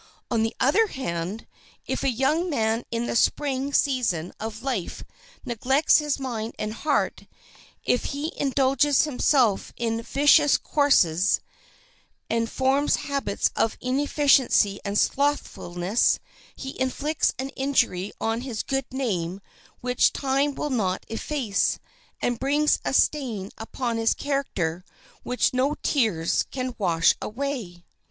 [0.31, 1.45] On the other hand,
[1.85, 5.03] if a young man in the Spring season of life
[5.45, 7.27] neglects his mind and heart,
[7.83, 11.39] if he indulges himself in vicious courses,
[12.31, 16.17] and forms habits of inefficiency and slothfulness,
[16.55, 19.39] he inflicts an injury on his good name
[19.81, 21.77] which time will not efface,
[22.23, 24.83] and brings a stain upon his character
[25.21, 27.85] which no tears can wash away.